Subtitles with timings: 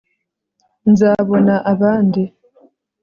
[0.91, 2.21] nzabona abandi